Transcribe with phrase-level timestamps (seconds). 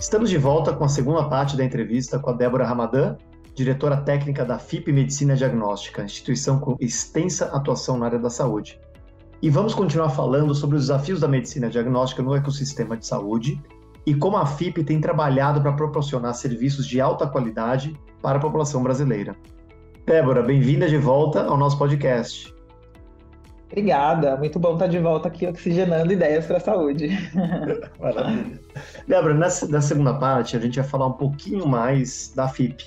[0.00, 3.16] Estamos de volta com a segunda parte da entrevista com a Débora Ramadan,
[3.52, 8.78] diretora técnica da FIP Medicina Diagnóstica, instituição com extensa atuação na área da saúde.
[9.42, 13.60] E vamos continuar falando sobre os desafios da medicina diagnóstica no ecossistema de saúde
[14.06, 18.80] e como a FIP tem trabalhado para proporcionar serviços de alta qualidade para a população
[18.84, 19.36] brasileira.
[20.06, 22.56] Débora, bem-vinda de volta ao nosso podcast.
[23.70, 27.10] Obrigada, muito bom estar de volta aqui oxigenando ideias para a saúde.
[28.00, 28.58] Maravilha.
[29.06, 32.82] Débora, nessa, na segunda parte a gente vai falar um pouquinho mais da FIP.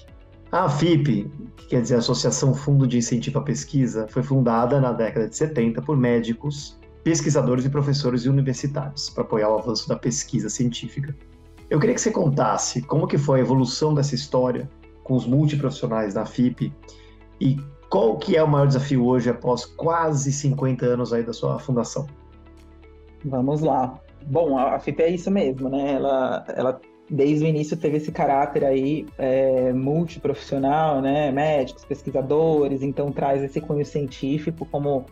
[0.52, 5.30] A FIP, que quer dizer Associação Fundo de Incentivo à Pesquisa, foi fundada na década
[5.30, 11.16] de 70 por médicos, pesquisadores e professores universitários para apoiar o avanço da pesquisa científica.
[11.70, 14.70] Eu queria que você contasse como que foi a evolução dessa história
[15.04, 16.74] com os multiprofissionais da FIP
[17.40, 17.58] e
[17.92, 22.08] qual que é o maior desafio hoje após quase 50 anos aí da sua fundação?
[23.26, 24.00] Vamos lá.
[24.26, 25.96] Bom, a FIP é isso mesmo, né?
[25.96, 31.32] Ela, ela desde o início teve esse caráter aí é, multiprofissional, né?
[31.32, 35.06] Médicos, pesquisadores, então traz esse cunho científico, como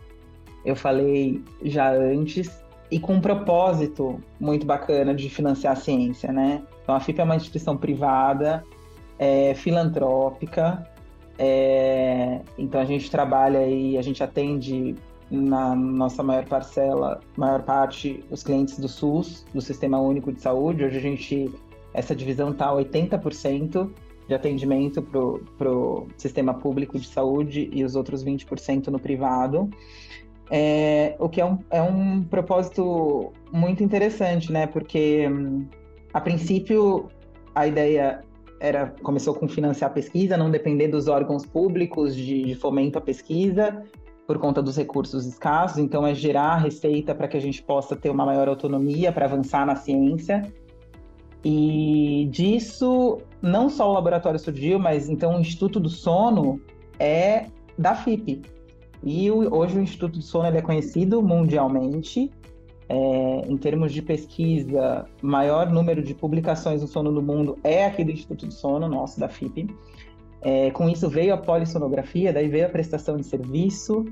[0.64, 6.62] eu falei já antes, e com um propósito muito bacana de financiar a ciência, né?
[6.82, 8.64] Então a FIP é uma instituição privada,
[9.18, 10.88] é, filantrópica,
[11.42, 14.94] é, então a gente trabalha e a gente atende
[15.30, 20.84] na nossa maior parcela, maior parte, os clientes do SUS, do Sistema Único de Saúde.
[20.84, 21.50] Hoje a gente,
[21.94, 23.90] essa divisão está 80%
[24.28, 29.70] de atendimento para o sistema público de saúde e os outros 20% no privado.
[30.50, 34.66] É, o que é um, é um propósito muito interessante, né?
[34.66, 35.26] Porque
[36.12, 37.08] a princípio
[37.54, 38.22] a ideia
[38.60, 43.82] era começou com financiar pesquisa, não depender dos órgãos públicos de, de fomento à pesquisa,
[44.26, 48.10] por conta dos recursos escassos, então é gerar receita para que a gente possa ter
[48.10, 50.42] uma maior autonomia para avançar na ciência.
[51.42, 56.60] E disso, não só o laboratório surgiu, mas então o Instituto do Sono
[56.98, 57.46] é
[57.78, 58.42] da FIP.
[59.02, 62.30] E o, hoje o Instituto do Sono é conhecido mundialmente
[62.90, 68.02] é, em termos de pesquisa, maior número de publicações do sono no mundo é aqui
[68.02, 69.72] do Instituto do Sono, nosso, da FIP.
[70.42, 74.06] É, com isso veio a polissonografia, daí veio a prestação de serviço.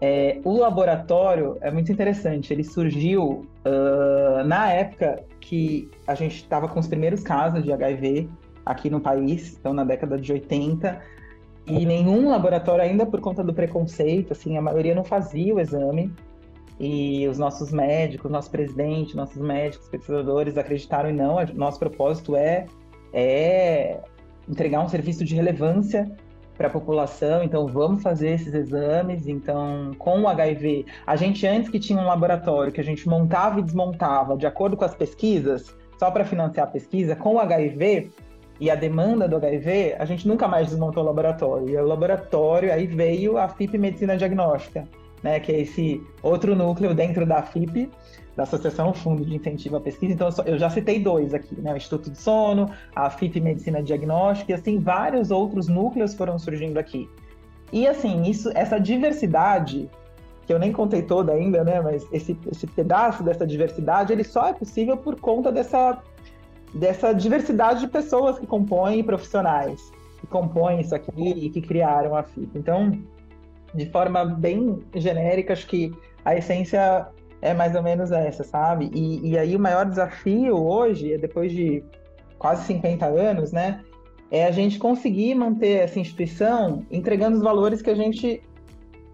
[0.00, 6.68] É, o laboratório é muito interessante, ele surgiu uh, na época que a gente estava
[6.68, 8.28] com os primeiros casos de HIV
[8.64, 11.00] aqui no país, então na década de 80,
[11.66, 16.12] e nenhum laboratório, ainda por conta do preconceito, assim, a maioria não fazia o exame.
[16.78, 21.36] E os nossos médicos, nosso presidente, nossos médicos, pesquisadores acreditaram em não.
[21.54, 22.66] Nosso propósito é,
[23.12, 24.00] é
[24.48, 26.10] entregar um serviço de relevância
[26.56, 29.26] para a população, então vamos fazer esses exames.
[29.26, 33.60] Então, com o HIV, a gente antes que tinha um laboratório que a gente montava
[33.60, 38.10] e desmontava de acordo com as pesquisas, só para financiar a pesquisa, com o HIV
[38.60, 41.68] e a demanda do HIV, a gente nunca mais desmontou o laboratório.
[41.68, 44.86] E o laboratório aí veio a FIP Medicina Diagnóstica
[45.24, 47.90] né, que é esse outro núcleo dentro da FIP,
[48.36, 50.12] da Associação Fundo de Incentivo à Pesquisa.
[50.12, 54.52] Então, eu já citei dois aqui, né, o Instituto do Sono, a FIP Medicina Diagnóstica,
[54.52, 57.08] e assim, vários outros núcleos foram surgindo aqui.
[57.72, 59.88] E assim, isso, essa diversidade,
[60.46, 64.48] que eu nem contei toda ainda, né, mas esse, esse pedaço dessa diversidade, ele só
[64.48, 66.02] é possível por conta dessa,
[66.74, 72.22] dessa diversidade de pessoas que compõem profissionais, que compõem isso aqui e que criaram a
[72.22, 72.58] FIP.
[72.58, 72.92] Então,
[73.74, 75.92] de forma bem genérica, acho que
[76.24, 77.08] a essência
[77.42, 78.90] é mais ou menos essa, sabe?
[78.94, 81.84] E, e aí o maior desafio hoje, depois de
[82.38, 83.82] quase 50 anos, né,
[84.30, 88.42] é a gente conseguir manter essa instituição entregando os valores que a gente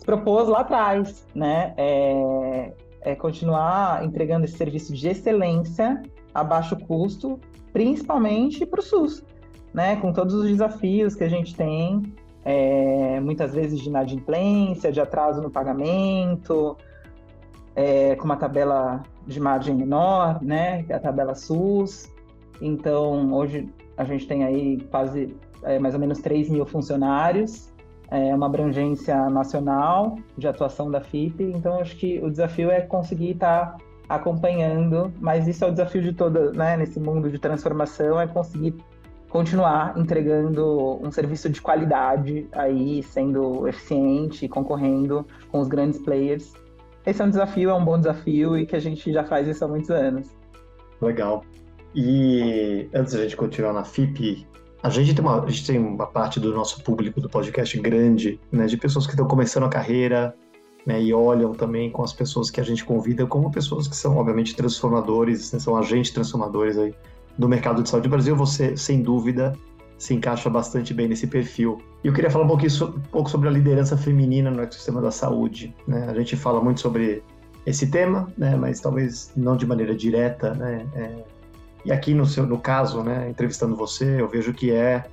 [0.04, 1.74] propôs lá atrás, né?
[1.76, 2.72] É,
[3.02, 6.02] é continuar entregando esse serviço de excelência
[6.34, 7.38] a baixo custo,
[7.72, 9.24] principalmente para o SUS,
[9.72, 9.96] né?
[9.96, 12.02] Com todos os desafios que a gente tem
[12.44, 16.76] é, muitas vezes de inadimplência, de atraso no pagamento,
[17.74, 22.10] é, com uma tabela de margem menor, né, que é a tabela SUS.
[22.60, 27.70] Então, hoje a gente tem aí quase é, mais ou menos 3 mil funcionários,
[28.10, 31.44] é uma abrangência nacional de atuação da FIP.
[31.44, 33.76] Então, acho que o desafio é conseguir estar
[34.08, 38.74] acompanhando, mas isso é o desafio de todo, né, nesse mundo de transformação, é conseguir
[39.30, 46.52] continuar entregando um serviço de qualidade aí, sendo eficiente, concorrendo com os grandes players.
[47.06, 49.64] Esse é um desafio, é um bom desafio e que a gente já faz isso
[49.64, 50.28] há muitos anos.
[51.00, 51.44] Legal.
[51.94, 54.46] E antes da gente continuar na FIP,
[54.82, 58.40] a gente tem uma, a gente tem uma parte do nosso público do podcast grande,
[58.50, 60.34] né, de pessoas que estão começando a carreira,
[60.84, 64.16] né, e olham também com as pessoas que a gente convida como pessoas que são,
[64.16, 66.94] obviamente, transformadores, né, são agentes transformadores aí
[67.38, 68.36] do mercado de saúde do Brasil.
[68.36, 69.54] Você, sem dúvida,
[69.98, 71.78] se encaixa bastante bem nesse perfil.
[72.02, 75.10] E eu queria falar um, pouquinho, um pouco sobre a liderança feminina no ecossistema da
[75.10, 75.74] saúde.
[75.86, 76.06] Né?
[76.08, 77.22] A gente fala muito sobre
[77.66, 81.24] esse tema, né, mas talvez não de maneira direta, né, é
[81.84, 85.04] e aqui no, seu, no caso, né, entrevistando você, eu vejo que é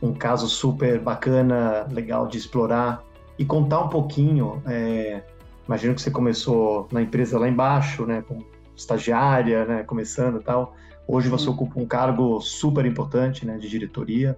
[0.00, 3.02] um caso super bacana, legal de explorar
[3.38, 4.62] e contar um pouquinho.
[4.66, 5.22] É,
[5.66, 10.74] imagino que você começou na empresa lá embaixo, né, como estagiária, né, começando e tal.
[11.08, 14.36] Hoje você ocupa um cargo super importante, né, de diretoria.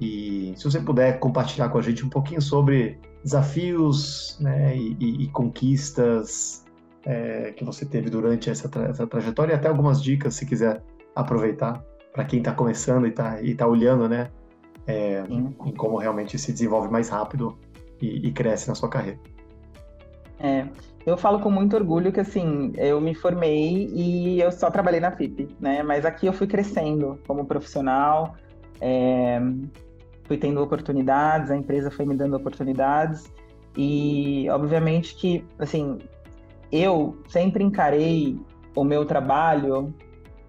[0.00, 5.24] E se você puder compartilhar com a gente um pouquinho sobre desafios, né, e, e,
[5.24, 6.64] e conquistas
[7.04, 10.82] é, que você teve durante essa, tra essa trajetória e até algumas dicas, se quiser
[11.14, 14.30] aproveitar para quem está começando e está tá olhando, né,
[14.86, 17.56] é, em como realmente se desenvolve mais rápido
[18.00, 19.18] e, e, cresce na sua carreira.
[20.38, 20.66] É,
[21.06, 25.10] eu falo com muito orgulho que assim, eu me formei e eu só trabalhei na
[25.10, 25.82] FIP, né?
[25.82, 28.34] Mas aqui eu fui crescendo como profissional,
[28.80, 29.40] é,
[30.24, 33.30] fui tendo oportunidades, a empresa foi me dando oportunidades
[33.76, 35.98] e obviamente que assim,
[36.72, 38.40] eu sempre encarei
[38.74, 39.94] o meu trabalho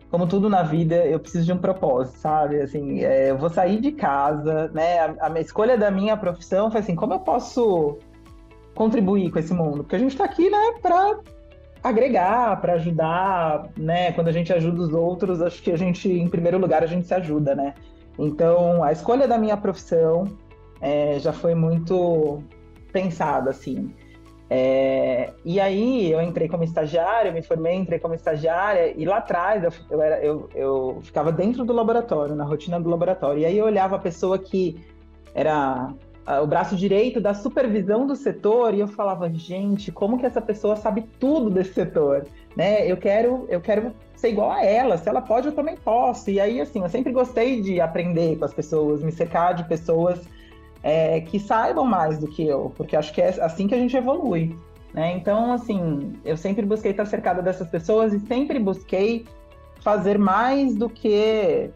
[0.09, 2.61] como tudo na vida, eu preciso de um propósito, sabe?
[2.61, 4.99] Assim, é, eu vou sair de casa, né?
[4.99, 7.99] A, a escolha da minha profissão foi assim, como eu posso
[8.75, 9.77] contribuir com esse mundo?
[9.77, 11.19] Porque a gente está aqui, né, para
[11.81, 14.11] agregar, para ajudar, né?
[14.11, 17.07] Quando a gente ajuda os outros, acho que a gente, em primeiro lugar, a gente
[17.07, 17.73] se ajuda, né?
[18.17, 20.25] Então, a escolha da minha profissão
[20.81, 22.41] é, já foi muito
[22.91, 23.93] pensada, assim.
[24.49, 29.63] É, e aí eu entrei como estagiária, me formei, entrei como estagiária, e lá atrás
[29.63, 33.41] eu, eu, era, eu, eu ficava dentro do laboratório, na rotina do laboratório.
[33.41, 34.79] E aí eu olhava a pessoa que
[35.33, 35.93] era
[36.41, 40.75] o braço direito da supervisão do setor e eu falava, gente, como que essa pessoa
[40.75, 42.25] sabe tudo desse setor?
[42.55, 42.89] Né?
[42.89, 46.31] Eu quero, eu quero ser igual a ela, se ela pode, eu também posso.
[46.31, 50.27] E aí, assim, eu sempre gostei de aprender com as pessoas, me secar de pessoas
[50.81, 53.95] é, que saibam mais do que eu, porque acho que é assim que a gente
[53.95, 54.57] evolui.
[54.93, 55.13] Né?
[55.13, 59.25] Então, assim, eu sempre busquei estar cercada dessas pessoas e sempre busquei
[59.81, 61.69] fazer mais do que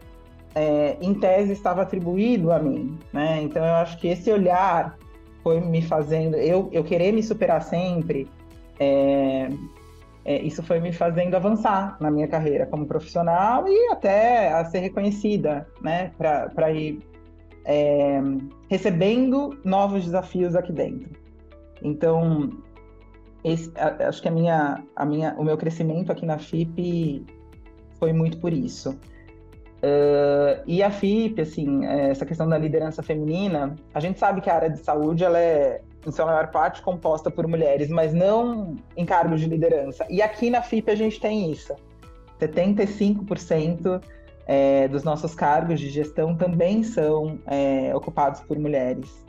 [0.54, 2.98] é, em tese estava atribuído a mim.
[3.12, 3.42] Né?
[3.42, 4.98] Então, eu acho que esse olhar
[5.42, 8.28] foi me fazendo, eu, eu querer me superar sempre,
[8.78, 9.48] é,
[10.24, 14.80] é, isso foi me fazendo avançar na minha carreira como profissional e até a ser
[14.80, 17.00] reconhecida, né, para ir
[17.64, 18.20] é,
[18.68, 21.10] recebendo novos desafios aqui dentro.
[21.82, 22.50] Então,
[23.42, 27.24] esse, acho que a minha, a minha, o meu crescimento aqui na FIP
[27.98, 28.98] foi muito por isso.
[29.82, 34.54] Uh, e a FIP, assim, essa questão da liderança feminina, a gente sabe que a
[34.54, 39.06] área de saúde ela é, em sua maior parte, composta por mulheres, mas não em
[39.06, 40.06] cargos de liderança.
[40.10, 41.74] E aqui na FIP a gente tem isso.
[42.40, 44.02] 75%
[44.46, 49.24] é, dos nossos cargos de gestão também são é, ocupados por mulheres.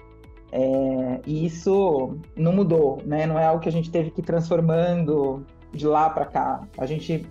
[0.51, 3.25] É, e isso não mudou, né?
[3.25, 6.67] Não é algo que a gente teve que ir transformando de lá para cá.
[6.77, 7.25] A gente,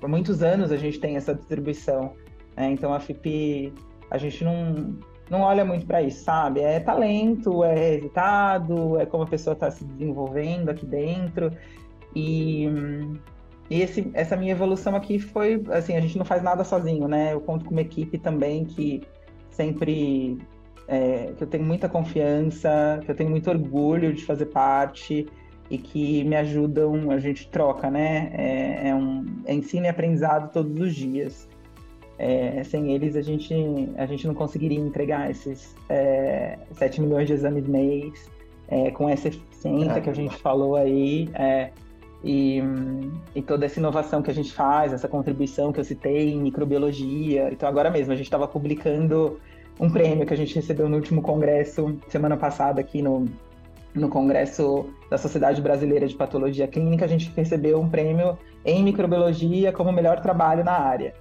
[0.00, 2.12] por muitos anos, a gente tem essa distribuição.
[2.56, 2.70] Né?
[2.70, 3.72] Então a FIP,
[4.10, 4.96] a gente não,
[5.30, 6.60] não olha muito para isso, sabe?
[6.60, 11.50] É talento, é resultado, é como a pessoa está se desenvolvendo aqui dentro.
[12.14, 12.68] E
[13.70, 17.32] e esse, essa minha evolução aqui foi, assim, a gente não faz nada sozinho, né?
[17.32, 19.02] Eu conto com uma equipe também que
[19.50, 20.38] sempre,
[20.86, 25.26] é, que eu tenho muita confiança, que eu tenho muito orgulho de fazer parte
[25.70, 28.30] e que me ajudam, a gente troca, né?
[28.34, 31.48] É, é um é ensino e aprendizado todos os dias.
[32.18, 33.54] É, sem eles, a gente,
[33.96, 38.30] a gente não conseguiria entregar esses é, 7 milhões de exames mês,
[38.68, 41.28] é, com essa eficiência que a gente falou aí.
[41.34, 41.70] É,
[42.22, 42.62] e,
[43.34, 47.50] e, toda essa inovação que a gente faz, essa contribuição que eu citei em microbiologia.
[47.52, 49.38] Então, agora mesmo, a gente estava publicando
[49.78, 53.28] um prêmio que a gente recebeu no último congresso, semana passada, aqui no,
[53.94, 57.04] no Congresso da Sociedade Brasileira de Patologia Clínica.
[57.04, 61.14] A gente recebeu um prêmio em microbiologia como melhor trabalho na área.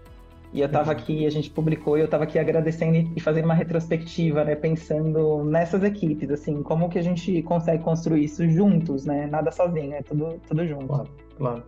[0.53, 3.55] E eu estava aqui, a gente publicou, e eu estava aqui agradecendo e fazendo uma
[3.55, 9.25] retrospectiva, né, pensando nessas equipes, assim, como que a gente consegue construir isso juntos, né,
[9.25, 10.85] nada sozinho, é tudo, tudo junto.
[10.85, 11.63] Claro, claro.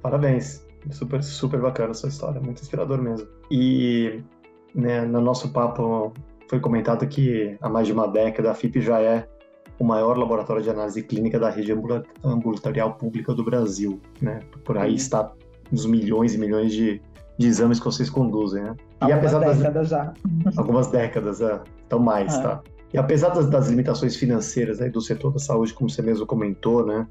[0.00, 3.28] Parabéns, super, super bacana a sua história, muito inspirador mesmo.
[3.50, 4.22] E
[4.74, 6.14] né, no nosso papo
[6.48, 9.28] foi comentado que há mais de uma década a FIP já é
[9.78, 11.72] o maior laboratório de análise clínica da rede
[12.24, 14.40] ambulatorial pública do Brasil, né?
[14.64, 15.32] Por aí está
[15.70, 17.02] os milhões e milhões de,
[17.38, 18.74] de exames que vocês conduzem, né?
[19.02, 19.88] E algumas apesar décadas das...
[19.88, 20.14] já.
[20.56, 21.60] Algumas décadas, é.
[21.86, 22.42] Então mais, é.
[22.42, 22.62] tá?
[22.92, 26.86] E apesar das, das limitações financeiras aí do setor da saúde, como você mesmo comentou,
[26.86, 27.06] né?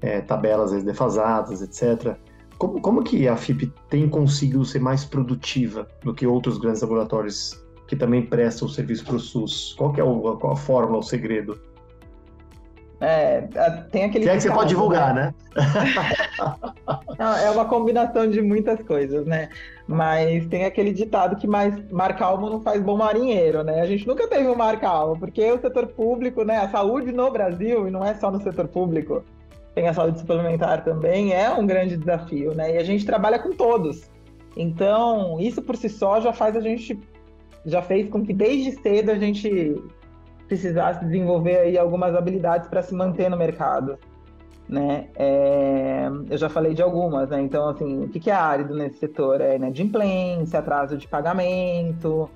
[0.00, 2.16] É, tabelas vezes, defasadas, etc.
[2.58, 7.60] Como, como que a FIP tem conseguido ser mais produtiva do que outros grandes laboratórios
[7.86, 9.74] que também prestam serviço para o SUS?
[9.78, 11.58] Qual que é o, qual a fórmula, o segredo?
[13.04, 13.40] É,
[13.90, 14.24] tem aquele.
[14.24, 15.34] Que é que você pode divulgar, né?
[17.18, 17.44] né?
[17.44, 19.48] é uma combinação de muitas coisas, né?
[19.88, 23.80] Mas tem aquele ditado que mais mar calmo não faz bom marinheiro, né?
[23.80, 26.58] A gente nunca teve um mar calmo, porque o setor público, né?
[26.58, 29.24] A saúde no Brasil, e não é só no setor público,
[29.74, 32.76] tem a saúde suplementar também, é um grande desafio, né?
[32.76, 34.08] E a gente trabalha com todos.
[34.56, 36.96] Então, isso por si só já faz a gente.
[37.66, 39.74] Já fez com que desde cedo a gente
[40.52, 43.98] precisasse desenvolver aí algumas habilidades para se manter no mercado,
[44.68, 45.08] né?
[45.16, 47.40] É, eu já falei de algumas, né?
[47.40, 49.40] Então, assim, o que é árido nesse setor?
[49.40, 52.28] É inadimplência, atraso de pagamento,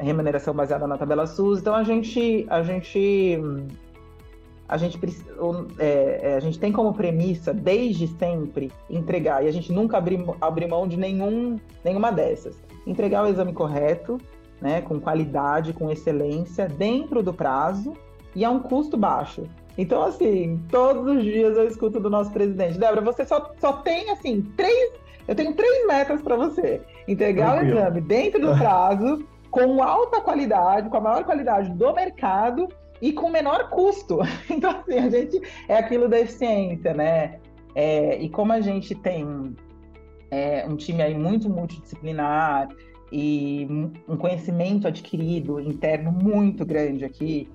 [0.00, 1.60] remuneração baseada na tabela SUS.
[1.60, 3.38] Então, a gente, a gente,
[4.68, 4.98] a gente,
[5.78, 10.24] é, é, a gente tem como premissa, desde sempre, entregar, e a gente nunca abrir,
[10.40, 12.60] abrir mão de nenhum, nenhuma dessas.
[12.84, 14.18] Entregar o exame correto,
[14.60, 17.94] né, com qualidade, com excelência, dentro do prazo
[18.34, 19.44] e a um custo baixo.
[19.78, 24.10] Então, assim, todos os dias eu escuto do nosso presidente, Débora, você só, só tem,
[24.10, 24.92] assim, três.
[25.26, 27.76] Eu tenho três metas para você: entregar Tranquilo.
[27.76, 32.68] o exame dentro do prazo, com alta qualidade, com a maior qualidade do mercado
[33.00, 34.18] e com menor custo.
[34.50, 37.38] Então, assim, a gente é aquilo da eficiência, né?
[37.74, 39.54] É, e como a gente tem
[40.30, 42.68] é, um time aí muito multidisciplinar,
[43.12, 43.66] e
[44.08, 47.48] um conhecimento adquirido interno muito grande aqui,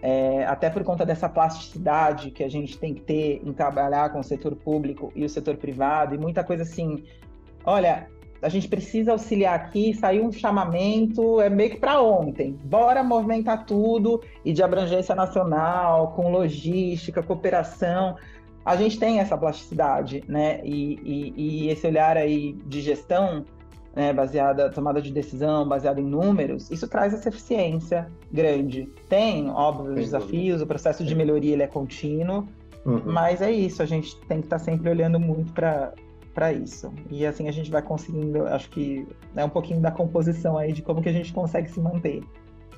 [0.00, 4.20] é, até por conta dessa plasticidade que a gente tem que ter em trabalhar com
[4.20, 7.04] o setor público e o setor privado, e muita coisa assim.
[7.64, 8.08] Olha,
[8.42, 12.58] a gente precisa auxiliar aqui, saiu um chamamento, é meio que para ontem.
[12.64, 18.16] Bora movimentar tudo e de abrangência nacional, com logística, cooperação.
[18.64, 20.60] A gente tem essa plasticidade, né?
[20.64, 23.44] E, e, e esse olhar aí de gestão
[23.94, 28.88] né, baseada, tomada de decisão baseada em números, isso traz essa eficiência grande.
[29.08, 32.46] Tem, óbvio, os desafios, o processo de melhoria ele é contínuo,
[32.84, 33.02] uhum.
[33.04, 35.92] mas é isso, a gente tem que estar tá sempre olhando muito para
[36.34, 36.90] para isso.
[37.10, 39.06] E assim a gente vai conseguindo, acho que
[39.36, 42.22] é um pouquinho da composição aí de como que a gente consegue se manter.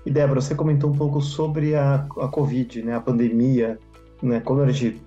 [0.05, 3.79] E Débora, você comentou um pouco sobre a, a Covid, né, a pandemia,
[4.21, 5.01] né, quando a gente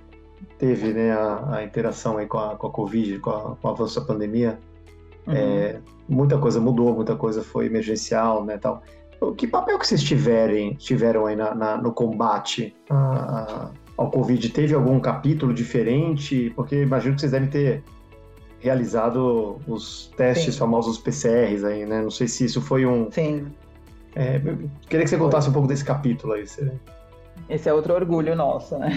[0.57, 3.71] teve né, a, a interação aí com a, com a Covid, com, a, com o
[3.71, 4.57] avanço da pandemia,
[5.27, 5.33] Uhum.
[5.35, 8.81] É, muita coisa mudou, muita coisa foi emergencial, né, tal.
[9.35, 14.49] Que papel que vocês tiverem, tiveram aí na, na no combate a, ao Covid?
[14.49, 16.51] Teve algum capítulo diferente?
[16.55, 17.83] Porque imagino que vocês devem ter
[18.59, 20.59] realizado os testes Sim.
[20.59, 22.01] famosos PCRs aí, né?
[22.01, 23.11] Não sei se isso foi um...
[23.11, 23.47] Sim.
[24.15, 24.39] É,
[24.87, 26.45] queria que você contasse um pouco desse capítulo aí.
[27.49, 28.89] Esse é outro orgulho nosso, né?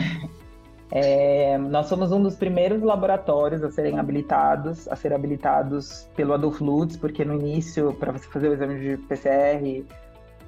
[0.93, 6.61] É, nós somos um dos primeiros laboratórios a serem habilitados, a ser habilitados pelo Adolf
[6.61, 9.85] Lutz, porque no início, para você fazer o exame de PCR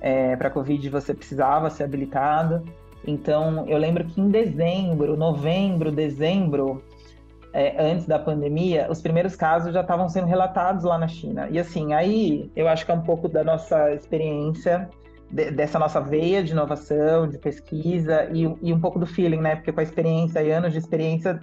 [0.01, 2.63] é, para Covid, você precisava ser habilitado.
[3.07, 6.83] Então, eu lembro que em dezembro, novembro, dezembro,
[7.53, 11.49] é, antes da pandemia, os primeiros casos já estavam sendo relatados lá na China.
[11.51, 14.89] E assim, aí eu acho que é um pouco da nossa experiência
[15.33, 19.57] de, dessa nossa veia de inovação, de pesquisa e, e, um pouco do feeling, né?
[19.57, 21.41] Porque com a experiência e anos de experiência,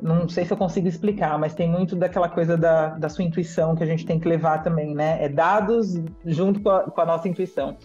[0.00, 3.74] não sei se eu consigo explicar, mas tem muito daquela coisa da, da sua intuição
[3.74, 5.24] que a gente tem que levar também, né?
[5.24, 7.76] É dados junto com a, com a nossa intuição.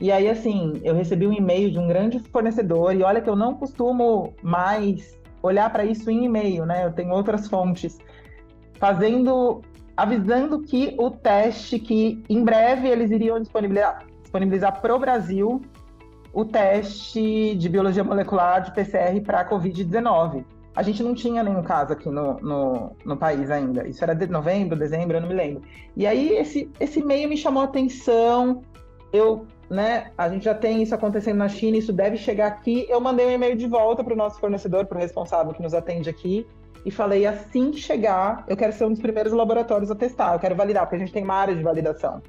[0.00, 3.34] E aí, assim, eu recebi um e-mail de um grande fornecedor, e olha que eu
[3.34, 6.84] não costumo mais olhar para isso em e-mail, né?
[6.84, 7.98] Eu tenho outras fontes,
[8.74, 9.60] fazendo,
[9.96, 15.62] avisando que o teste, que em breve eles iriam disponibilizar, disponibilizar para o Brasil
[16.32, 20.44] o teste de biologia molecular de PCR para a Covid-19.
[20.76, 23.88] A gente não tinha nenhum caso aqui no, no, no, país ainda.
[23.88, 25.62] Isso era de novembro, dezembro, eu não me lembro.
[25.96, 28.62] E aí esse, esse e-mail me chamou a atenção.
[29.12, 32.86] Eu, né, a gente já tem isso acontecendo na China, isso deve chegar aqui.
[32.88, 35.74] Eu mandei um e-mail de volta para o nosso fornecedor, para o responsável que nos
[35.74, 36.46] atende aqui,
[36.84, 40.38] e falei: assim que chegar, eu quero ser um dos primeiros laboratórios a testar, eu
[40.38, 42.22] quero validar, porque a gente tem uma área de validação.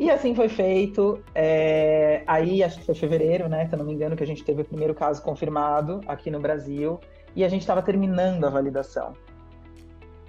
[0.00, 1.22] E assim foi feito.
[1.34, 2.22] É...
[2.26, 3.68] Aí, acho que foi fevereiro, né?
[3.68, 6.40] Se eu não me engano, que a gente teve o primeiro caso confirmado aqui no
[6.40, 6.98] Brasil.
[7.36, 9.12] E a gente estava terminando a validação.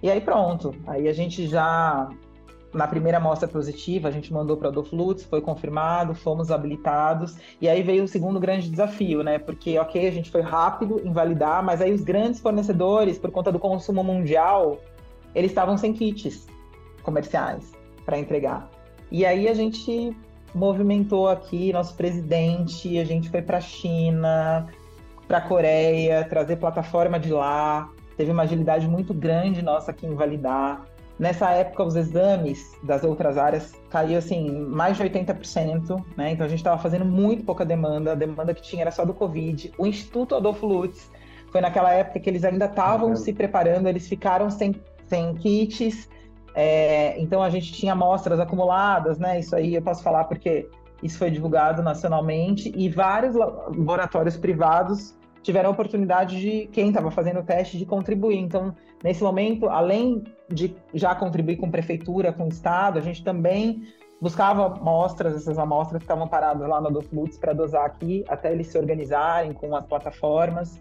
[0.04, 0.76] E aí pronto.
[0.86, 2.10] Aí a gente já
[2.74, 4.96] na primeira amostra positiva, a gente mandou para o Adolfo
[5.30, 9.38] foi confirmado, fomos habilitados, e aí veio o segundo grande desafio, né?
[9.40, 13.52] Porque, ok, a gente foi rápido em validar, mas aí os grandes fornecedores, por conta
[13.52, 14.80] do consumo mundial,
[15.36, 16.48] eles estavam sem kits
[17.04, 17.74] comerciais
[18.06, 18.70] para entregar.
[19.12, 20.16] E aí a gente
[20.54, 24.68] movimentou aqui, nosso presidente, a gente foi para a China,
[25.28, 30.16] para a Coreia, trazer plataforma de lá, teve uma agilidade muito grande nossa aqui em
[30.16, 30.86] validar.
[31.20, 36.32] Nessa época, os exames das outras áreas caíam assim, mais de 80%, né?
[36.32, 39.14] Então a gente estava fazendo muito pouca demanda, a demanda que tinha era só do
[39.14, 39.72] Covid.
[39.78, 41.10] O Instituto Adolfo Lutz
[41.52, 44.74] foi naquela época que eles ainda estavam se preparando, eles ficaram sem,
[45.06, 46.10] sem kits,
[46.54, 49.40] é, então a gente tinha amostras acumuladas, né?
[49.40, 50.68] Isso aí eu posso falar porque
[51.02, 57.40] isso foi divulgado nacionalmente e vários laboratórios privados tiveram a oportunidade de quem estava fazendo
[57.40, 58.38] o teste de contribuir.
[58.38, 63.82] Então, nesse momento, além de já contribuir com prefeitura, com estado, a gente também
[64.22, 68.78] buscava amostras, essas amostras estavam paradas lá no Adoflux para dosar aqui, até eles se
[68.78, 70.80] organizarem com as plataformas.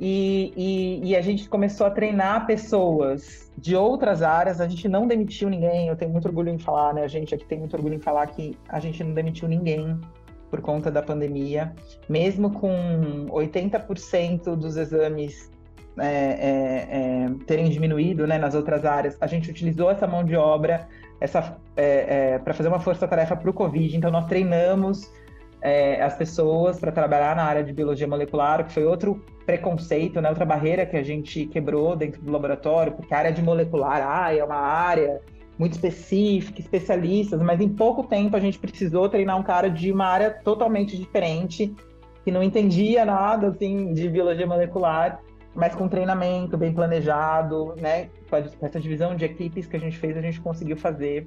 [0.00, 4.60] E, e, e, a gente começou a treinar pessoas de outras áreas.
[4.60, 5.88] A gente não demitiu ninguém.
[5.88, 7.02] Eu tenho muito orgulho em falar, né?
[7.02, 9.98] A gente aqui tem muito orgulho em falar que a gente não demitiu ninguém
[10.50, 11.74] por conta da pandemia,
[12.08, 15.50] mesmo com 80% dos exames
[15.98, 20.36] é, é, é, terem diminuído né, nas outras áreas, a gente utilizou essa mão de
[20.36, 20.86] obra
[21.20, 23.96] essa, é, é, para fazer uma força-tarefa para o Covid.
[23.96, 25.10] Então, nós treinamos
[25.60, 30.28] é, as pessoas para trabalhar na área de biologia molecular, que foi outro preconceito, né,
[30.28, 34.34] outra barreira que a gente quebrou dentro do laboratório, porque a área de molecular ah,
[34.34, 35.20] é uma área
[35.58, 40.06] muito específica, especialistas, mas em pouco tempo a gente precisou treinar um cara de uma
[40.06, 41.74] área totalmente diferente,
[42.24, 45.20] que não entendia nada assim de biologia molecular,
[45.54, 48.08] mas com treinamento bem planejado, né?
[48.30, 51.26] Com essa divisão de equipes que a gente fez, a gente conseguiu fazer.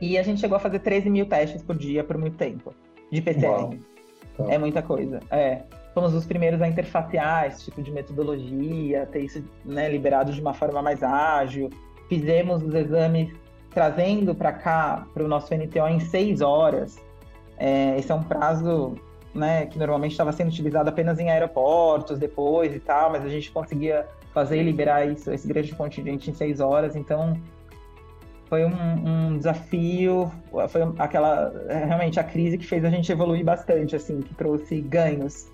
[0.00, 2.72] E a gente chegou a fazer 13 mil testes por dia por muito tempo,
[3.12, 3.78] de PCR.
[4.48, 5.20] É muita coisa.
[5.30, 5.62] É.
[5.94, 10.54] Fomos os primeiros a interfacear esse tipo de metodologia, ter isso né, liberado de uma
[10.54, 11.68] forma mais ágil.
[12.08, 13.30] Fizemos os exames
[13.70, 16.98] trazendo para cá, para o nosso NTO, em seis horas.
[17.58, 18.94] É, esse é um prazo
[19.34, 23.52] né, que normalmente estava sendo utilizado apenas em aeroportos depois e tal, mas a gente
[23.52, 26.96] conseguia fazer e liberar isso, esse grande contingente em seis horas.
[26.96, 27.38] Então,
[28.52, 30.30] foi um, um, desafio,
[30.68, 35.50] foi aquela realmente a crise que fez a gente evoluir bastante, assim, que trouxe ganhos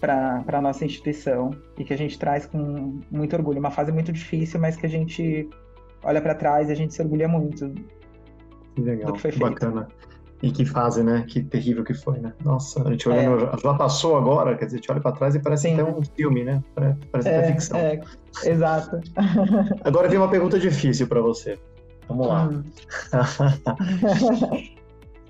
[0.00, 3.58] para a nossa instituição e que a gente traz com muito orgulho.
[3.58, 5.46] Uma fase muito difícil, mas que a gente
[6.02, 7.70] olha para trás e a gente se orgulha muito
[8.74, 9.50] que legal, do que foi feito.
[9.50, 9.88] Bacana.
[10.42, 11.26] E que fase, né?
[11.28, 12.32] Que terrível que foi, né?
[12.42, 13.58] Nossa, a gente olhando, é.
[13.58, 15.74] já passou agora, quer dizer, a gente olha para trás e parece Sim.
[15.74, 16.64] até um filme, né?
[17.12, 17.78] Parece é, até ficção.
[17.78, 18.00] É,
[18.42, 19.02] exato.
[19.84, 21.58] Agora vem uma pergunta difícil para você.
[22.08, 22.48] Vamos lá.
[22.48, 22.62] Hum.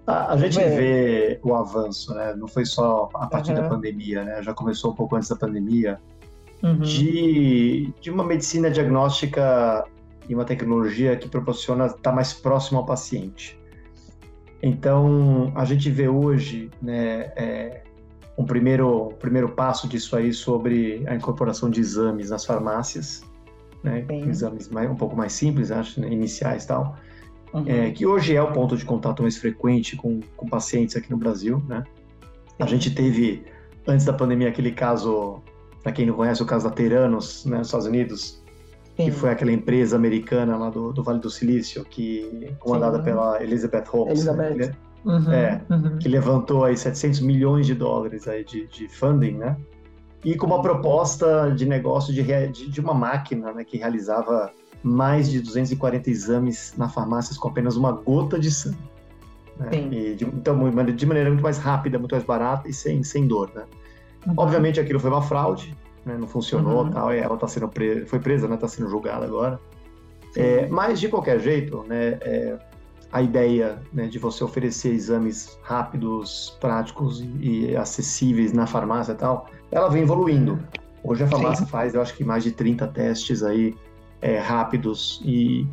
[0.06, 2.34] a, a, gente vê o avanço, né?
[2.34, 4.42] Não foi só a partir da pandemia, né?
[4.42, 6.00] Já começou um pouco antes da pandemia.
[6.62, 6.78] Uhum.
[6.78, 9.84] De, de uma medicina diagnóstica
[10.28, 13.60] e uma tecnologia que proporciona estar mais próximo ao paciente.
[14.62, 17.82] Então, a gente vê hoje né, é,
[18.38, 23.22] um primeiro, primeiro passo disso aí sobre a incorporação de exames nas farmácias,
[23.82, 26.96] né, exames mais, um pouco mais simples, acho, né, iniciais e tal,
[27.52, 27.64] uhum.
[27.66, 31.16] é, que hoje é o ponto de contato mais frequente com, com pacientes aqui no
[31.16, 31.62] Brasil.
[31.68, 31.82] Né?
[32.58, 33.44] A gente teve,
[33.86, 35.42] antes da pandemia, aquele caso,
[35.82, 38.42] para quem não conhece, o caso da Teranos, né, nos Estados Unidos,
[38.96, 39.04] Sim.
[39.04, 43.04] que foi aquela empresa americana lá do, do Vale do Silício, que comandada Sim.
[43.04, 44.24] pela Elizabeth Holmes.
[44.24, 44.50] Né?
[44.50, 44.66] Elizabeth.
[44.68, 44.76] Né?
[45.04, 45.98] Uhum, é, uhum.
[45.98, 49.56] que levantou aí 700 milhões de dólares aí de, de funding, né?
[50.24, 52.22] E com uma proposta de negócio de,
[52.68, 54.50] de, uma máquina né, que realizava
[54.82, 58.78] mais de 240 exames na farmácias com apenas uma gota de sangue.
[59.58, 60.14] Né?
[60.14, 63.64] De, então, de maneira muito mais rápida, muito mais barata e sem, sem dor, né?
[64.26, 64.34] Uhum.
[64.36, 66.16] Obviamente aquilo foi uma fraude, né?
[66.16, 66.90] não funcionou uhum.
[66.90, 68.56] tal, e ela tá sendo presa, foi presa, né?
[68.56, 69.60] Tá sendo julgada agora.
[70.36, 72.58] É, mas de qualquer jeito, né, é,
[73.12, 79.46] a ideia né, de você oferecer exames rápidos, práticos e, acessíveis na farmácia e tal,
[79.70, 80.58] ela vem evoluindo.
[81.04, 81.70] Hoje a farmácia Sim.
[81.70, 83.74] faz, eu acho que mais de 30 testes aí
[84.22, 85.66] é, rápidos e,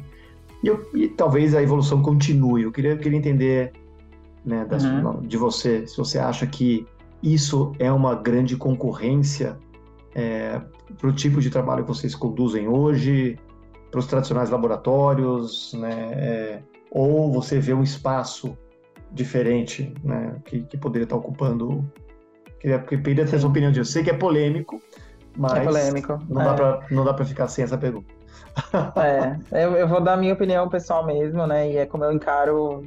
[0.62, 2.63] e, eu, e, talvez a evolução continue.
[2.63, 3.71] Eu queria, eu queria entender
[4.43, 5.21] né, das, uhum.
[5.21, 6.86] de você, se você acha que
[7.23, 9.58] isso é uma grande concorrência
[10.13, 10.60] é,
[10.97, 13.38] para o tipo de trabalho que vocês conduzem hoje,
[13.91, 16.12] para os tradicionais laboratórios, né?
[16.13, 18.58] É, ou você vê um espaço
[19.12, 20.36] diferente, né?
[20.45, 21.84] Que, que poderia estar ocupando.
[22.60, 24.82] Queria, queria ter essa opinião de eu sei que é polêmico,
[25.38, 26.19] mas é polêmico.
[26.30, 26.45] não, é.
[26.45, 28.13] Dá pra, não dá para ficar sem essa pergunta.
[29.52, 31.71] é, eu, eu vou dar a minha opinião pessoal mesmo, né?
[31.71, 32.84] E é como eu encaro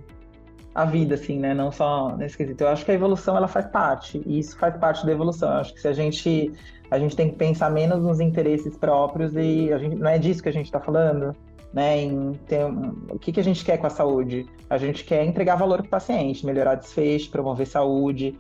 [0.74, 1.54] a vida, assim, né?
[1.54, 2.64] Não só nesse quesito.
[2.64, 5.50] Eu acho que a evolução ela faz parte, e isso faz parte da evolução.
[5.50, 6.52] Eu acho que se a gente
[6.90, 10.42] a gente tem que pensar menos nos interesses próprios e a gente não é disso
[10.42, 11.34] que a gente está falando,
[11.72, 12.00] né?
[12.02, 14.46] Em ter, o que, que a gente quer com a saúde?
[14.68, 18.38] A gente quer entregar valor para o paciente, melhorar desfecho, promover saúde.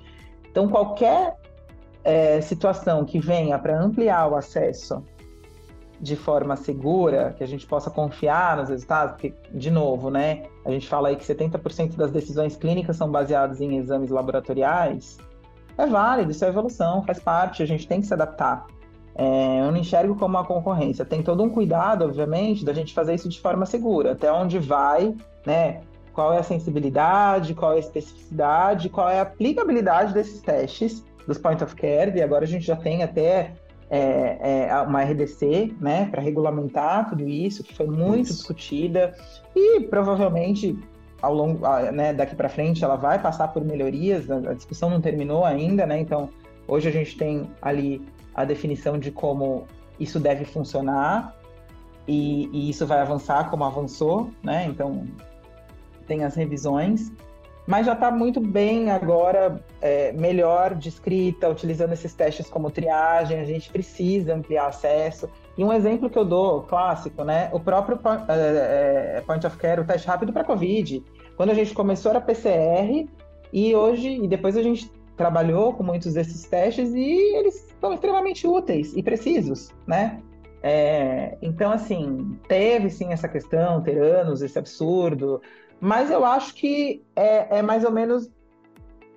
[0.50, 1.36] Então, qualquer
[2.04, 5.02] é, situação que venha para ampliar o acesso
[6.00, 10.70] de forma segura, que a gente possa confiar nos resultados, porque, de novo, né, a
[10.72, 15.16] gente fala aí que 70% das decisões clínicas são baseadas em exames laboratoriais,
[15.78, 18.66] é válido, isso é evolução, faz parte, a gente tem que se adaptar.
[19.14, 21.04] É, eu não enxergo como uma concorrência.
[21.04, 25.14] Tem todo um cuidado, obviamente, da gente fazer isso de forma segura, até onde vai,
[25.46, 25.80] né?
[26.12, 31.38] Qual é a sensibilidade, qual é a especificidade, qual é a aplicabilidade desses testes dos
[31.38, 33.52] point of care, e agora a gente já tem até
[33.92, 38.38] é, é, uma RDC, né, para regulamentar tudo isso, que foi muito isso.
[38.38, 39.14] discutida
[39.54, 40.78] e provavelmente
[41.20, 41.60] ao longo,
[41.92, 44.30] né, daqui para frente ela vai passar por melhorias.
[44.30, 46.00] A, a, discussão não terminou ainda, né?
[46.00, 46.30] Então
[46.66, 48.02] hoje a gente tem ali
[48.34, 49.66] a definição de como
[49.98, 51.36] isso deve funcionar
[52.06, 54.66] e, e isso vai avançar como avançou, né?
[54.66, 55.06] Então
[56.06, 57.12] tem as revisões
[57.66, 63.44] mas já está muito bem agora, é, melhor descrita, utilizando esses testes como triagem, a
[63.44, 65.28] gente precisa ampliar acesso.
[65.56, 67.50] E um exemplo que eu dou, clássico, né?
[67.52, 71.04] O próprio é, é, Point of Care, o teste rápido para Covid.
[71.36, 73.08] Quando a gente começou era PCR,
[73.52, 78.46] e hoje, e depois a gente trabalhou com muitos desses testes e eles são extremamente
[78.46, 80.20] úteis e precisos, né?
[80.62, 85.42] É, então, assim, teve sim essa questão, ter anos, esse absurdo,
[85.80, 88.30] mas eu acho que é, é mais ou menos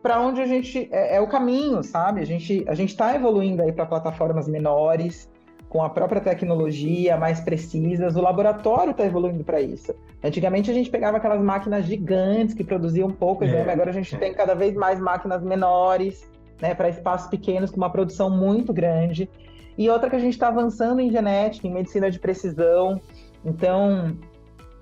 [0.02, 2.22] para onde a gente é, é, o caminho, sabe?
[2.22, 5.30] A gente a gente está evoluindo aí para plataformas menores
[5.70, 8.16] com a própria tecnologia mais precisas.
[8.16, 9.94] O laboratório está evoluindo para isso.
[10.24, 14.16] Antigamente a gente pegava aquelas máquinas gigantes que produziam pouco é, exame, agora a gente
[14.16, 14.18] é.
[14.18, 16.30] tem cada vez mais máquinas menores,
[16.62, 19.30] né, para espaços pequenos com uma produção muito grande.
[19.78, 23.02] E outra que a gente está avançando em genética, em medicina de precisão.
[23.44, 24.18] Então,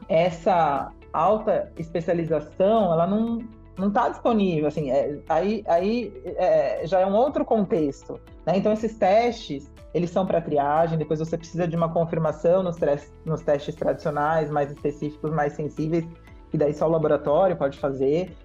[0.07, 3.39] essa alta especialização, ela não
[3.77, 8.57] não está disponível, assim, é, aí, aí é, já é um outro contexto, né?
[8.57, 12.77] Então esses testes, eles são para triagem, depois você precisa de uma confirmação nos,
[13.25, 16.05] nos testes tradicionais, mais específicos, mais sensíveis,
[16.53, 18.35] e daí só o laboratório pode fazer.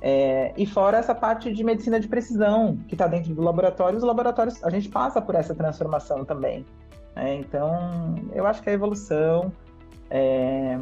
[0.00, 4.04] É, e fora essa parte de medicina de precisão, que está dentro do laboratório, os
[4.04, 6.64] laboratórios, a gente passa por essa transformação também.
[7.14, 7.36] Né?
[7.36, 9.52] Então, eu acho que a evolução,
[10.08, 10.78] é,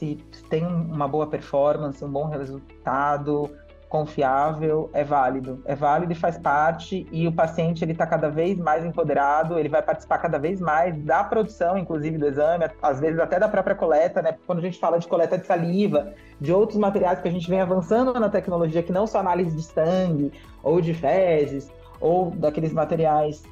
[0.00, 0.16] se
[0.48, 3.50] tem uma boa performance, um bom resultado,
[3.86, 5.62] confiável, é válido.
[5.66, 9.68] É válido e faz parte, e o paciente ele está cada vez mais empoderado, ele
[9.68, 13.74] vai participar cada vez mais da produção, inclusive do exame, às vezes até da própria
[13.74, 14.36] coleta, né?
[14.46, 17.60] Quando a gente fala de coleta de saliva, de outros materiais que a gente vem
[17.60, 20.32] avançando na tecnologia, que não só análise de sangue
[20.62, 23.42] ou de fezes, ou daqueles materiais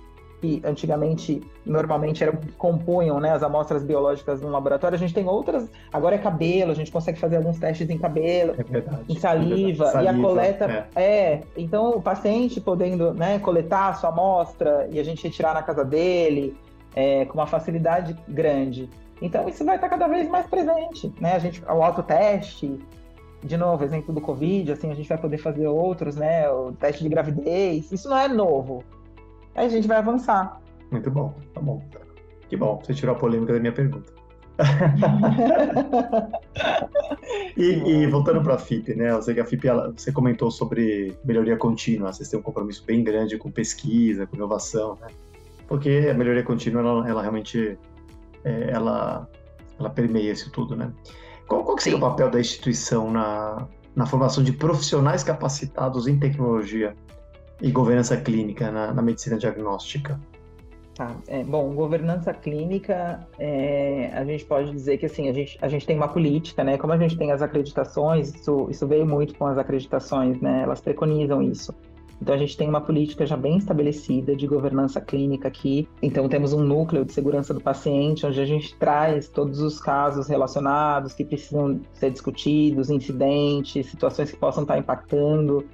[0.40, 5.68] que antigamente normalmente eram compunham né, as amostras biológicas no laboratório, a gente tem outras.
[5.92, 9.84] Agora é cabelo, a gente consegue fazer alguns testes em cabelo, é verdade, em saliva,
[9.86, 11.02] é saliva, e a coleta é.
[11.02, 11.40] é.
[11.56, 15.84] Então o paciente podendo né, coletar a sua amostra e a gente retirar na casa
[15.84, 16.56] dele
[16.94, 18.88] é, com uma facilidade grande.
[19.20, 21.32] Então isso vai estar cada vez mais presente, né?
[21.32, 22.78] A gente, o autoteste,
[23.42, 26.48] de novo, exemplo do Covid, assim, a gente vai poder fazer outros, né?
[26.48, 28.84] O teste de gravidez, isso não é novo
[29.58, 30.60] aí a gente vai avançar.
[30.90, 31.82] Muito bom, tá bom.
[32.48, 34.10] Que bom, você tirou a polêmica da minha pergunta.
[37.56, 39.10] e, e, voltando para a FIP, né?
[39.10, 42.84] Eu sei que a FIP, ela, você comentou sobre melhoria contínua, vocês têm um compromisso
[42.84, 45.08] bem grande com pesquisa, com inovação, né?
[45.68, 47.78] Porque a melhoria contínua, ela, ela realmente,
[48.42, 49.28] é, ela,
[49.78, 50.90] ela permeia isso tudo, né?
[51.46, 52.04] Qual, qual que seria Sim.
[52.04, 56.96] o papel da instituição na, na formação de profissionais capacitados em tecnologia
[57.60, 60.18] e governança clínica na, na medicina diagnóstica?
[60.94, 61.14] Tá.
[61.28, 65.86] É, bom, governança clínica, é, a gente pode dizer que assim, a gente, a gente
[65.86, 66.76] tem uma política, né?
[66.76, 70.62] Como a gente tem as acreditações, isso, isso veio muito com as acreditações, né?
[70.64, 71.72] Elas preconizam isso.
[72.20, 75.88] Então a gente tem uma política já bem estabelecida de governança clínica aqui.
[76.02, 80.26] Então temos um núcleo de segurança do paciente, onde a gente traz todos os casos
[80.26, 85.64] relacionados que precisam ser discutidos, incidentes, situações que possam estar impactando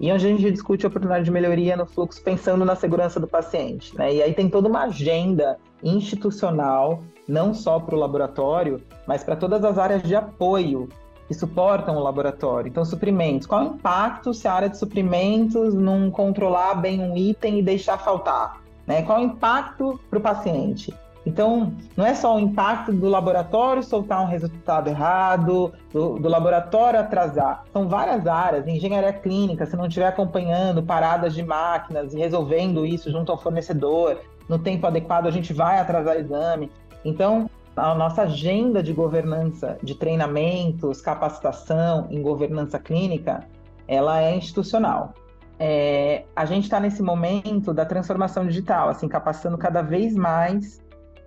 [0.00, 3.28] e onde a gente discute a oportunidade de melhoria no fluxo pensando na segurança do
[3.28, 3.96] paciente.
[3.96, 4.14] Né?
[4.14, 9.62] E aí tem toda uma agenda institucional, não só para o laboratório, mas para todas
[9.62, 10.88] as áreas de apoio
[11.28, 12.68] que suportam o laboratório.
[12.68, 13.46] Então, suprimentos.
[13.46, 17.98] Qual o impacto se a área de suprimentos não controlar bem um item e deixar
[17.98, 18.60] faltar?
[18.86, 19.02] Né?
[19.02, 20.92] Qual o impacto para o paciente?
[21.30, 26.98] Então, não é só o impacto do laboratório soltar um resultado errado, do, do, laboratório
[26.98, 27.62] atrasar.
[27.72, 28.66] São várias áreas.
[28.66, 34.18] Engenharia clínica, se não estiver acompanhando paradas de máquinas e resolvendo isso junto ao fornecedor,
[34.48, 36.68] no tempo adequado, a gente vai atrasar exame.
[37.04, 43.44] Então, a nossa agenda de governança, de treinamentos, capacitação em governança clínica,
[43.86, 45.14] ela é institucional.
[45.60, 50.80] É, a gente está nesse momento da transformação digital, assim, capacitando cada vez mais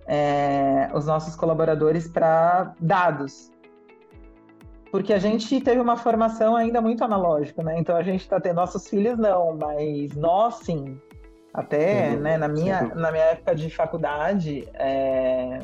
[0.08, 3.52] é, os nossos colaboradores para dados.
[4.92, 7.80] Porque a gente teve uma formação ainda muito analógica, né?
[7.80, 11.00] Então a gente está tendo nossos filhos não, mas nós sim.
[11.54, 15.60] Até, sim, né, na minha, na minha época de faculdade, é,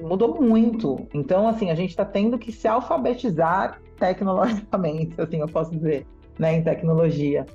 [0.00, 1.06] mudou muito.
[1.14, 6.06] Então, assim, a gente está tendo que se alfabetizar tecnologicamente, assim, eu posso dizer,
[6.38, 7.46] né, em tecnologia.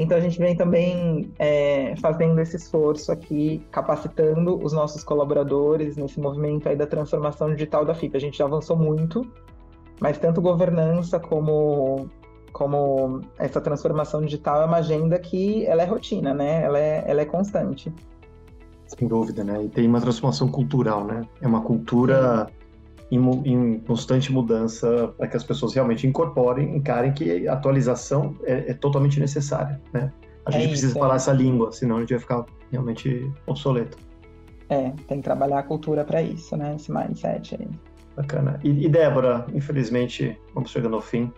[0.00, 6.18] Então a gente vem também é, fazendo esse esforço aqui, capacitando os nossos colaboradores nesse
[6.18, 8.16] movimento aí da transformação digital da FIP.
[8.16, 9.30] A gente já avançou muito,
[10.00, 12.08] mas tanto governança como
[12.50, 16.64] como essa transformação digital é uma agenda que ela é rotina, né?
[16.64, 17.94] Ela é, ela é constante.
[18.86, 19.64] Sem dúvida, né?
[19.64, 21.26] E tem uma transformação cultural, né?
[21.42, 22.48] É uma cultura
[23.10, 28.74] em, em, constante mudança para que as pessoas realmente incorporem, encarem que atualização é, é
[28.74, 30.12] totalmente necessária, né?
[30.46, 31.16] A gente é precisa falar é.
[31.16, 33.98] essa língua, senão a gente vai ficar realmente obsoleto.
[34.68, 36.76] É, tem que trabalhar a cultura para isso, né?
[36.76, 37.68] Esse mindset aí.
[38.16, 38.58] Bacana.
[38.62, 41.32] E, e Débora, infelizmente, vamos chegando ao fim.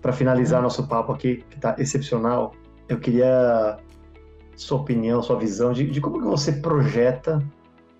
[0.00, 0.64] Para finalizar hum.
[0.64, 2.52] nosso papo aqui, que está excepcional,
[2.88, 3.78] eu queria
[4.56, 7.42] sua opinião, sua visão de, de como que você projeta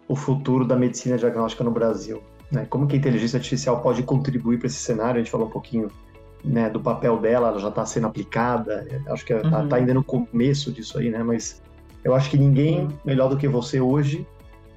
[0.06, 2.22] o futuro da medicina diagnóstica no Brasil.
[2.52, 2.66] Né?
[2.68, 5.16] Como que a inteligência artificial pode contribuir para esse cenário?
[5.16, 5.90] A gente falou um pouquinho
[6.44, 9.68] né, do papel dela, ela já está sendo aplicada, acho que está uhum.
[9.68, 11.22] tá ainda no começo disso aí, né?
[11.22, 11.62] Mas
[12.04, 14.26] eu acho que ninguém melhor do que você hoje,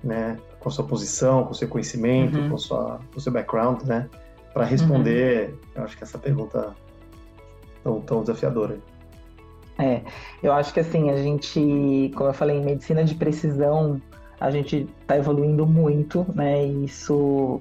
[0.04, 2.50] né, com a sua posição, com o seu conhecimento, uhum.
[2.50, 4.08] com, sua, com o seu background, né,
[4.54, 5.58] para responder, uhum.
[5.76, 6.74] eu acho que essa pergunta
[7.84, 8.78] tão, tão desafiadora.
[9.78, 10.02] É,
[10.42, 14.00] eu acho que assim, a gente, como eu falei, em medicina de precisão,
[14.46, 16.68] a gente está evoluindo muito, né?
[16.68, 17.60] E isso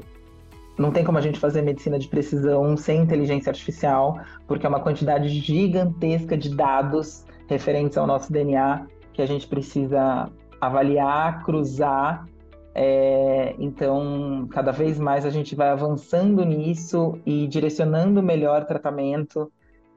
[0.78, 4.80] não tem como a gente fazer medicina de precisão sem inteligência artificial, porque é uma
[4.80, 12.26] quantidade gigantesca de dados referentes ao nosso DNA que a gente precisa avaliar, cruzar.
[12.74, 19.50] É, então, cada vez mais a gente vai avançando nisso e direcionando melhor tratamento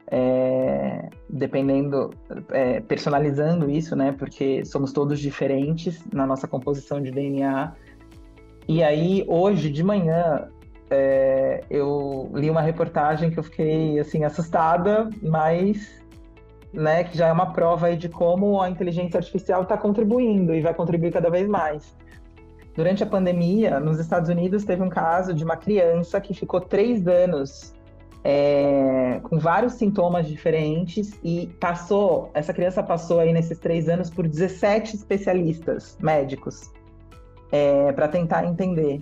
[0.10, 2.12] é, dependendo,
[2.52, 4.15] é, personalizando isso, né?
[4.17, 7.74] Porque somos todos diferentes na nossa composição de DNA.
[8.67, 10.48] E aí, hoje de manhã,
[10.89, 16.02] é, eu li uma reportagem que eu fiquei assim assustada, mas
[16.72, 20.74] né, que já é uma prova de como a inteligência artificial está contribuindo e vai
[20.74, 21.96] contribuir cada vez mais.
[22.76, 27.08] Durante a pandemia, nos Estados Unidos, teve um caso de uma criança que ficou três
[27.08, 27.74] anos
[28.23, 34.27] é, com vários sintomas diferentes e passou, essa criança passou aí nesses três anos por
[34.27, 36.71] 17 especialistas médicos
[37.51, 39.01] é, para tentar entender.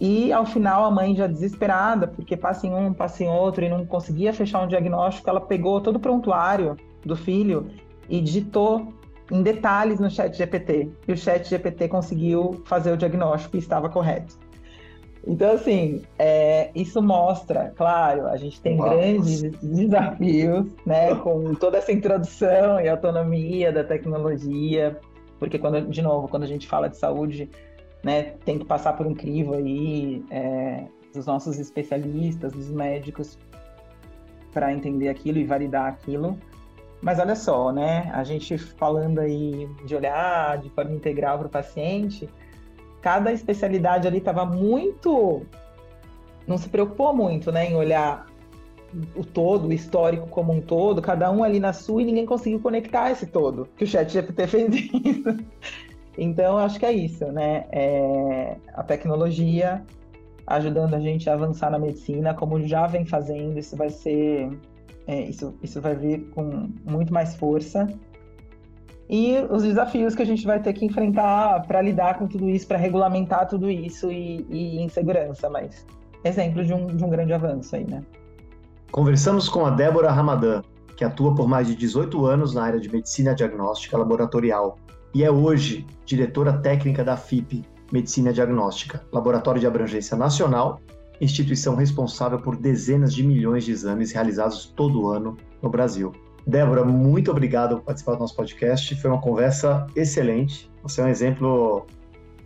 [0.00, 3.68] E ao final a mãe já desesperada, porque passa em um, passa em outro e
[3.68, 7.66] não conseguia fechar um diagnóstico, ela pegou todo o prontuário do filho
[8.08, 8.92] e digitou
[9.30, 10.90] em detalhes no chat GPT.
[11.06, 14.38] E o chat GPT conseguiu fazer o diagnóstico e estava correto.
[15.28, 18.88] Então, assim, é, isso mostra, claro, a gente tem Uau.
[18.88, 24.98] grandes desafios, né, com toda essa introdução e autonomia da tecnologia,
[25.38, 27.50] porque quando, de novo, quando a gente fala de saúde,
[28.02, 33.38] né, tem que passar por um crivo aí é, dos nossos especialistas, dos médicos,
[34.50, 36.38] para entender aquilo e validar aquilo.
[37.02, 41.50] Mas olha só, né, a gente falando aí de olhar de forma integral para o
[41.50, 42.26] paciente,
[43.00, 45.42] cada especialidade ali estava muito.
[46.46, 48.26] Não se preocupou muito, né, em olhar
[49.14, 52.58] o todo, o histórico como um todo, cada um ali na sua e ninguém conseguiu
[52.58, 55.36] conectar esse todo, que o chat GPT fez isso.
[56.16, 57.66] Então, acho que é isso, né?
[57.70, 59.84] É a tecnologia
[60.46, 64.50] ajudando a gente a avançar na medicina, como já vem fazendo, isso vai ser,
[65.06, 67.86] é, isso, isso vai vir com muito mais força
[69.08, 72.66] e os desafios que a gente vai ter que enfrentar para lidar com tudo isso,
[72.66, 75.86] para regulamentar tudo isso e, e em segurança, mas
[76.22, 78.02] exemplo de um, de um grande avanço aí, né?
[78.90, 80.62] Conversamos com a Débora Ramadan,
[80.96, 84.78] que atua por mais de 18 anos na área de medicina diagnóstica laboratorial
[85.14, 90.80] e é hoje diretora técnica da FIP, Medicina Diagnóstica, laboratório de abrangência nacional,
[91.20, 96.12] instituição responsável por dezenas de milhões de exames realizados todo ano no Brasil.
[96.46, 98.94] Débora, muito obrigado por participar do nosso podcast.
[99.00, 100.70] Foi uma conversa excelente.
[100.82, 101.86] Você é um exemplo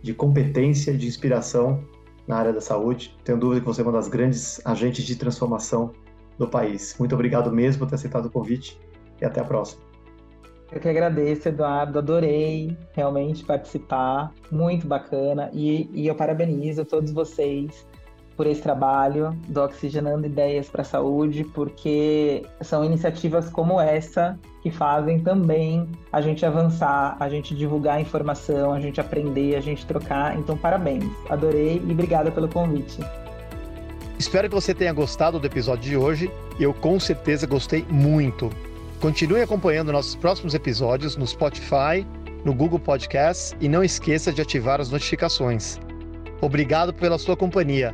[0.01, 1.83] de competência, de inspiração
[2.27, 3.15] na área da saúde.
[3.23, 5.91] Tenho dúvida que você é uma das grandes agentes de transformação
[6.37, 6.95] do país.
[6.99, 8.79] Muito obrigado mesmo por ter aceitado o convite
[9.21, 9.81] e até a próxima.
[10.71, 11.99] Eu que agradeço, Eduardo.
[11.99, 14.33] Adorei realmente participar.
[14.51, 15.49] Muito bacana.
[15.53, 17.85] E, e eu parabenizo todos vocês
[18.35, 24.71] por esse trabalho do Oxigenando Ideias para a Saúde, porque são iniciativas como essa que
[24.71, 30.37] fazem também a gente avançar, a gente divulgar informação, a gente aprender, a gente trocar.
[30.37, 31.05] Então, parabéns.
[31.29, 32.99] Adorei e obrigada pelo convite.
[34.17, 36.31] Espero que você tenha gostado do episódio de hoje.
[36.59, 38.49] Eu com certeza gostei muito.
[39.01, 42.07] Continue acompanhando nossos próximos episódios no Spotify,
[42.45, 45.77] no Google Podcasts e não esqueça de ativar as notificações.
[46.41, 47.93] Obrigado pela sua companhia.